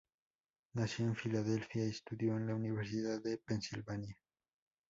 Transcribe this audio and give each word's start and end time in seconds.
Nació 0.73 1.05
en 1.05 1.15
Filadelfia 1.15 1.85
y 1.85 1.89
estudió 1.89 2.35
en 2.35 2.47
la 2.47 2.55
Universidad 2.55 3.21
de 3.21 3.37
Pensilvania. 3.37 4.17